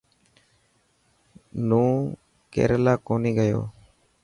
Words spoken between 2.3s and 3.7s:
ڪيريلا ڪونهي گيو.